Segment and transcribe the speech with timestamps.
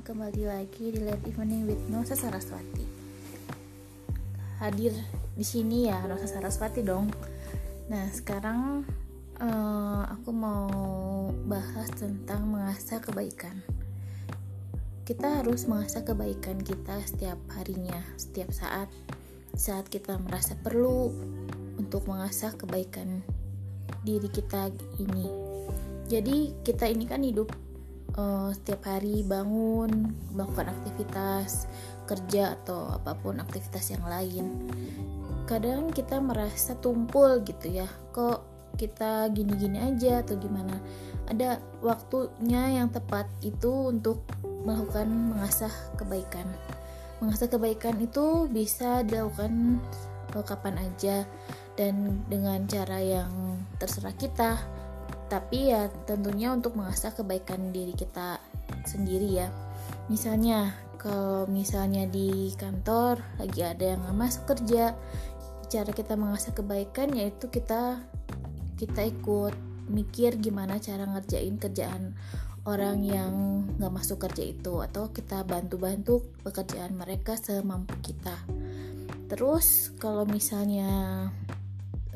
[0.00, 2.88] kembali lagi di Late Evening with Nosa Saraswati.
[4.56, 4.96] Hadir
[5.36, 7.12] di sini ya Nosa Saraswati dong.
[7.92, 8.88] Nah sekarang
[9.36, 10.72] uh, aku mau
[11.44, 13.60] bahas tentang mengasah kebaikan.
[15.04, 18.88] Kita harus mengasah kebaikan kita setiap harinya, setiap saat.
[19.52, 21.12] Saat kita merasa perlu
[21.76, 23.20] untuk mengasah kebaikan
[24.00, 25.28] diri kita ini.
[26.08, 27.52] Jadi kita ini kan hidup
[28.16, 31.70] uh, setiap hari bangun melakukan aktivitas
[32.08, 34.66] kerja atau apa pun aktivitas yang lain.
[35.46, 38.46] Kadang kita merasa tumpul gitu ya kok
[38.78, 40.78] kita gini-gini aja atau gimana.
[41.30, 44.26] Ada waktunya yang tepat itu untuk
[44.66, 46.46] melakukan mengasah kebaikan.
[47.22, 49.78] Mengasah kebaikan itu bisa dilakukan
[50.30, 51.26] kapan aja
[51.74, 54.62] dan dengan cara yang terserah kita
[55.30, 58.42] tapi ya tentunya untuk mengasah kebaikan diri kita
[58.82, 59.48] sendiri ya.
[60.10, 64.92] Misalnya kalau misalnya di kantor lagi ada yang nggak masuk kerja
[65.70, 68.02] cara kita mengasah kebaikan yaitu kita
[68.74, 69.54] kita ikut
[69.86, 72.18] mikir gimana cara ngerjain kerjaan
[72.66, 73.32] orang yang
[73.78, 78.36] nggak masuk kerja itu atau kita bantu-bantu pekerjaan mereka semampu kita.
[79.30, 80.90] Terus kalau misalnya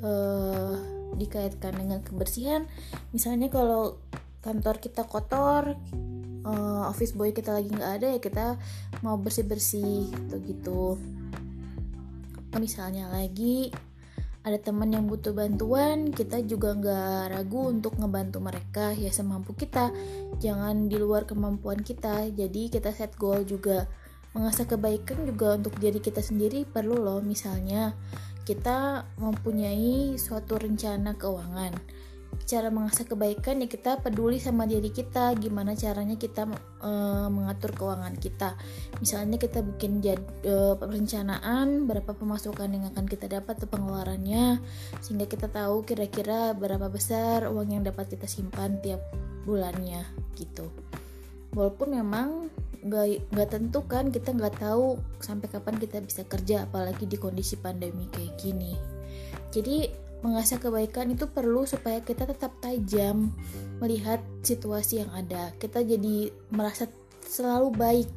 [0.02, 0.76] uh,
[1.16, 2.66] dikaitkan dengan kebersihan.
[3.14, 3.98] Misalnya kalau
[4.44, 5.78] kantor kita kotor
[6.44, 8.46] uh, office boy kita lagi nggak ada ya kita
[9.00, 10.36] mau bersih bersih gitu.
[10.44, 10.82] Gitu
[12.58, 13.74] misalnya lagi
[14.44, 19.88] ada teman yang butuh bantuan kita juga nggak ragu untuk ngebantu mereka ya semampu kita.
[20.36, 22.28] Jangan di luar kemampuan kita.
[22.28, 23.88] Jadi kita set goal juga.
[24.36, 27.96] Mengasah kebaikan juga untuk diri kita sendiri perlu loh misalnya
[28.44, 31.72] kita mempunyai suatu rencana keuangan.
[32.44, 36.44] Cara mengasah kebaikan ya kita peduli sama diri kita gimana caranya kita
[36.82, 36.90] e,
[37.32, 38.60] mengatur keuangan kita.
[39.00, 44.60] Misalnya kita bikin jad, e, perencanaan berapa pemasukan yang akan kita dapat atau pengeluarannya
[45.00, 49.00] sehingga kita tahu kira-kira berapa besar uang yang dapat kita simpan tiap
[49.48, 50.04] bulannya
[50.36, 50.68] gitu.
[51.54, 52.50] Walaupun memang
[52.84, 58.04] nggak tentu kan kita nggak tahu sampai kapan kita bisa kerja apalagi di kondisi pandemi
[58.12, 58.76] kayak gini.
[59.48, 59.88] Jadi
[60.20, 63.32] mengasah kebaikan itu perlu supaya kita tetap tajam
[63.80, 65.52] melihat situasi yang ada.
[65.56, 66.84] Kita jadi merasa
[67.24, 68.10] selalu baik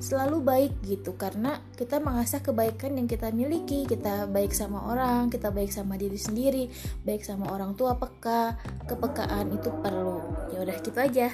[0.00, 1.16] selalu baik gitu.
[1.16, 3.84] Karena kita mengasah kebaikan yang kita miliki.
[3.88, 6.68] Kita baik sama orang kita baik sama diri sendiri
[7.04, 8.56] baik sama orang tua peka
[8.88, 10.24] kepekaan itu perlu.
[10.52, 11.28] Ya udah gitu aja